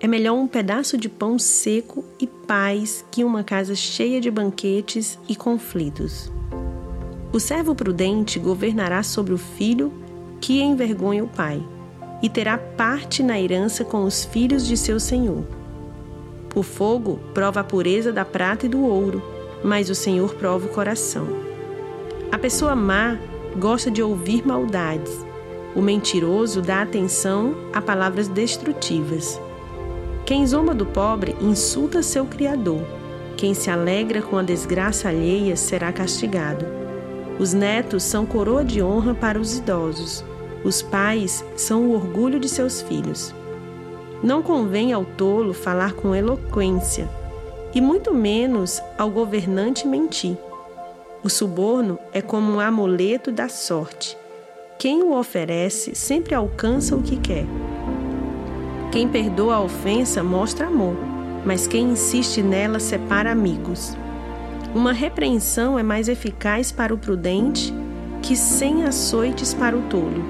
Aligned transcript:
É 0.00 0.06
melhor 0.06 0.34
um 0.34 0.46
pedaço 0.46 0.98
de 0.98 1.08
pão 1.08 1.38
seco 1.38 2.04
e 2.20 2.26
paz 2.26 3.04
que 3.10 3.24
uma 3.24 3.42
casa 3.42 3.74
cheia 3.74 4.20
de 4.20 4.30
banquetes 4.30 5.18
e 5.28 5.34
conflitos. 5.34 6.30
O 7.32 7.40
servo 7.40 7.74
prudente 7.74 8.38
governará 8.38 9.02
sobre 9.02 9.32
o 9.32 9.38
filho 9.38 9.92
que 10.40 10.60
envergonha 10.60 11.24
o 11.24 11.28
pai, 11.28 11.62
e 12.22 12.28
terá 12.28 12.58
parte 12.58 13.22
na 13.22 13.40
herança 13.40 13.84
com 13.84 14.04
os 14.04 14.24
filhos 14.24 14.66
de 14.66 14.76
seu 14.76 15.00
senhor. 15.00 15.44
O 16.54 16.62
fogo 16.62 17.18
prova 17.32 17.60
a 17.60 17.64
pureza 17.64 18.12
da 18.12 18.24
prata 18.24 18.66
e 18.66 18.68
do 18.68 18.80
ouro, 18.84 19.20
mas 19.64 19.90
o 19.90 19.94
Senhor 19.94 20.34
prova 20.34 20.66
o 20.66 20.68
coração. 20.68 21.26
A 22.30 22.38
pessoa 22.38 22.76
má 22.76 23.18
gosta 23.58 23.90
de 23.90 24.02
ouvir 24.02 24.46
maldades. 24.46 25.12
O 25.74 25.82
mentiroso 25.82 26.62
dá 26.62 26.82
atenção 26.82 27.56
a 27.72 27.82
palavras 27.82 28.28
destrutivas. 28.28 29.40
Quem 30.26 30.46
zomba 30.46 30.74
do 30.74 30.86
pobre 30.86 31.36
insulta 31.38 32.02
seu 32.02 32.24
Criador. 32.24 32.80
Quem 33.36 33.52
se 33.52 33.68
alegra 33.68 34.22
com 34.22 34.38
a 34.38 34.42
desgraça 34.42 35.10
alheia 35.10 35.54
será 35.54 35.92
castigado. 35.92 36.64
Os 37.38 37.52
netos 37.52 38.04
são 38.04 38.24
coroa 38.24 38.64
de 38.64 38.82
honra 38.82 39.14
para 39.14 39.38
os 39.38 39.58
idosos. 39.58 40.24
Os 40.64 40.80
pais 40.80 41.44
são 41.56 41.88
o 41.88 41.92
orgulho 41.92 42.40
de 42.40 42.48
seus 42.48 42.80
filhos. 42.80 43.34
Não 44.22 44.42
convém 44.42 44.94
ao 44.94 45.04
tolo 45.04 45.52
falar 45.52 45.92
com 45.92 46.14
eloquência, 46.14 47.06
e 47.74 47.80
muito 47.80 48.14
menos 48.14 48.80
ao 48.96 49.10
governante 49.10 49.86
mentir. 49.86 50.38
O 51.22 51.28
suborno 51.28 51.98
é 52.14 52.22
como 52.22 52.50
um 52.50 52.60
amuleto 52.60 53.30
da 53.30 53.50
sorte. 53.50 54.16
Quem 54.78 55.02
o 55.02 55.18
oferece 55.18 55.94
sempre 55.94 56.34
alcança 56.34 56.96
o 56.96 57.02
que 57.02 57.16
quer. 57.18 57.44
Quem 58.94 59.08
perdoa 59.08 59.56
a 59.56 59.60
ofensa 59.60 60.22
mostra 60.22 60.68
amor, 60.68 60.96
mas 61.44 61.66
quem 61.66 61.90
insiste 61.90 62.40
nela 62.40 62.78
separa 62.78 63.32
amigos. 63.32 63.96
Uma 64.72 64.92
repreensão 64.92 65.76
é 65.76 65.82
mais 65.82 66.06
eficaz 66.06 66.70
para 66.70 66.94
o 66.94 66.96
prudente 66.96 67.74
que 68.22 68.36
cem 68.36 68.84
açoites 68.84 69.52
para 69.52 69.76
o 69.76 69.82
tolo. 69.88 70.24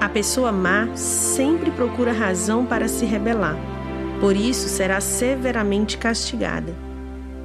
A 0.00 0.08
pessoa 0.08 0.50
má 0.50 0.88
sempre 0.96 1.70
procura 1.70 2.10
razão 2.10 2.66
para 2.66 2.88
se 2.88 3.04
rebelar, 3.04 3.56
por 4.18 4.34
isso 4.34 4.68
será 4.68 5.00
severamente 5.00 5.96
castigada. 5.96 6.74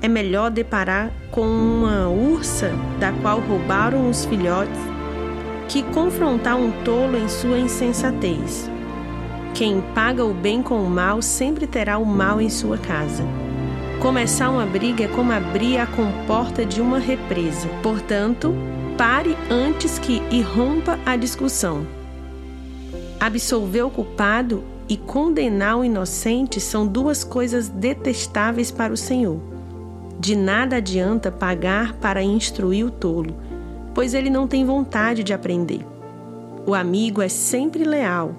É 0.00 0.08
melhor 0.08 0.50
deparar 0.50 1.12
com 1.30 1.46
uma 1.46 2.08
ursa 2.08 2.72
da 2.98 3.12
qual 3.12 3.38
roubaram 3.38 4.10
os 4.10 4.24
filhotes 4.24 4.80
que 5.68 5.84
confrontar 5.84 6.56
um 6.56 6.72
tolo 6.82 7.16
em 7.16 7.28
sua 7.28 7.60
insensatez. 7.60 8.68
Quem 9.54 9.82
paga 9.94 10.24
o 10.24 10.32
bem 10.32 10.62
com 10.62 10.82
o 10.82 10.88
mal 10.88 11.20
sempre 11.20 11.66
terá 11.66 11.98
o 11.98 12.06
mal 12.06 12.40
em 12.40 12.48
sua 12.48 12.78
casa. 12.78 13.22
Começar 14.00 14.48
uma 14.48 14.64
briga 14.64 15.04
é 15.04 15.08
como 15.08 15.30
abrir 15.30 15.76
a 15.76 15.86
comporta 15.86 16.64
de 16.64 16.80
uma 16.80 16.98
represa. 16.98 17.68
Portanto, 17.82 18.54
pare 18.96 19.36
antes 19.50 19.98
que 19.98 20.22
irrompa 20.30 20.98
a 21.04 21.16
discussão. 21.16 21.86
Absolver 23.20 23.82
o 23.82 23.90
culpado 23.90 24.64
e 24.88 24.96
condenar 24.96 25.78
o 25.78 25.84
inocente 25.84 26.58
são 26.58 26.86
duas 26.86 27.22
coisas 27.22 27.68
detestáveis 27.68 28.70
para 28.70 28.92
o 28.92 28.96
Senhor. 28.96 29.38
De 30.18 30.34
nada 30.34 30.76
adianta 30.76 31.30
pagar 31.30 31.92
para 31.94 32.22
instruir 32.22 32.86
o 32.86 32.90
tolo, 32.90 33.36
pois 33.94 34.14
ele 34.14 34.30
não 34.30 34.48
tem 34.48 34.64
vontade 34.64 35.22
de 35.22 35.34
aprender. 35.34 35.86
O 36.66 36.74
amigo 36.74 37.20
é 37.20 37.28
sempre 37.28 37.84
leal 37.84 38.34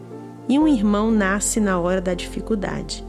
e 0.47 0.59
um 0.59 0.67
irmão 0.67 1.11
nasce 1.11 1.59
na 1.59 1.79
hora 1.79 2.01
da 2.01 2.13
dificuldade. 2.13 3.03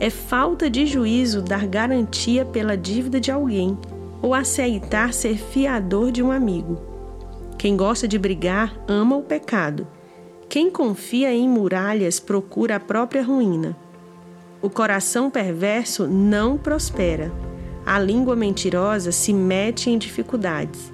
É 0.00 0.10
falta 0.10 0.68
de 0.68 0.86
juízo 0.86 1.42
dar 1.42 1.66
garantia 1.66 2.44
pela 2.44 2.76
dívida 2.76 3.20
de 3.20 3.30
alguém 3.30 3.78
ou 4.20 4.34
aceitar 4.34 5.12
ser 5.12 5.36
fiador 5.36 6.10
de 6.10 6.22
um 6.22 6.30
amigo. 6.30 6.78
Quem 7.58 7.76
gosta 7.76 8.08
de 8.08 8.18
brigar 8.18 8.74
ama 8.88 9.16
o 9.16 9.22
pecado. 9.22 9.86
Quem 10.48 10.70
confia 10.70 11.32
em 11.32 11.48
muralhas 11.48 12.18
procura 12.18 12.76
a 12.76 12.80
própria 12.80 13.22
ruína. 13.22 13.76
O 14.60 14.68
coração 14.68 15.30
perverso 15.30 16.06
não 16.06 16.58
prospera. 16.58 17.32
A 17.84 17.98
língua 17.98 18.36
mentirosa 18.36 19.10
se 19.12 19.32
mete 19.32 19.90
em 19.90 19.98
dificuldades. 19.98 20.92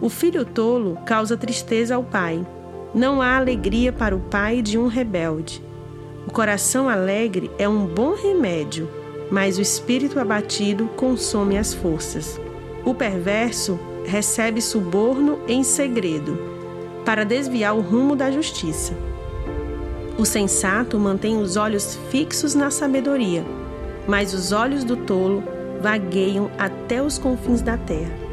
O 0.00 0.08
filho 0.08 0.44
tolo 0.44 0.98
causa 1.06 1.36
tristeza 1.36 1.94
ao 1.94 2.02
pai 2.02 2.44
não 2.94 3.20
há 3.20 3.36
alegria 3.36 3.92
para 3.92 4.14
o 4.14 4.20
pai 4.20 4.62
de 4.62 4.78
um 4.78 4.86
rebelde. 4.86 5.62
O 6.26 6.30
coração 6.30 6.88
alegre 6.88 7.50
é 7.58 7.68
um 7.68 7.86
bom 7.86 8.14
remédio, 8.14 8.88
mas 9.30 9.58
o 9.58 9.60
espírito 9.60 10.20
abatido 10.20 10.86
consome 10.96 11.58
as 11.58 11.74
forças. 11.74 12.40
O 12.84 12.94
perverso 12.94 13.78
recebe 14.04 14.60
suborno 14.60 15.40
em 15.48 15.64
segredo, 15.64 16.38
para 17.04 17.24
desviar 17.24 17.74
o 17.74 17.80
rumo 17.80 18.14
da 18.14 18.30
justiça. 18.30 18.94
O 20.16 20.24
sensato 20.24 20.98
mantém 20.98 21.36
os 21.36 21.56
olhos 21.56 21.98
fixos 22.10 22.54
na 22.54 22.70
sabedoria, 22.70 23.44
mas 24.06 24.32
os 24.32 24.52
olhos 24.52 24.84
do 24.84 24.96
tolo 24.96 25.42
vagueiam 25.80 26.50
até 26.56 27.02
os 27.02 27.18
confins 27.18 27.60
da 27.60 27.76
terra. 27.76 28.23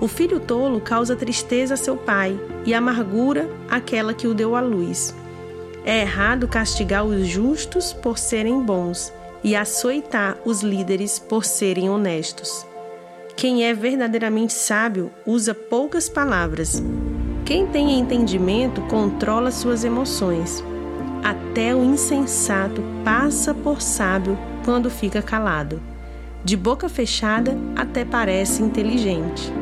O 0.00 0.06
filho 0.06 0.38
tolo 0.38 0.80
causa 0.80 1.16
tristeza 1.16 1.74
a 1.74 1.76
seu 1.76 1.96
pai 1.96 2.38
e 2.64 2.72
amargura 2.72 3.48
àquela 3.68 4.14
que 4.14 4.28
o 4.28 4.34
deu 4.34 4.54
à 4.54 4.60
luz. 4.60 5.14
É 5.84 6.02
errado 6.02 6.46
castigar 6.46 7.04
os 7.04 7.26
justos 7.26 7.92
por 7.92 8.18
serem 8.18 8.62
bons 8.62 9.12
e 9.42 9.56
açoitar 9.56 10.36
os 10.44 10.62
líderes 10.62 11.18
por 11.18 11.44
serem 11.44 11.88
honestos. 11.88 12.66
Quem 13.36 13.64
é 13.64 13.72
verdadeiramente 13.72 14.52
sábio 14.52 15.10
usa 15.24 15.54
poucas 15.54 16.08
palavras. 16.08 16.82
Quem 17.44 17.66
tem 17.66 17.98
entendimento 17.98 18.80
controla 18.82 19.50
suas 19.50 19.84
emoções. 19.84 20.62
Até 21.24 21.74
o 21.74 21.82
insensato 21.82 22.82
passa 23.04 23.54
por 23.54 23.80
sábio 23.80 24.38
quando 24.64 24.90
fica 24.90 25.22
calado. 25.22 25.80
De 26.44 26.56
boca 26.56 26.88
fechada, 26.88 27.56
até 27.74 28.04
parece 28.04 28.62
inteligente. 28.62 29.52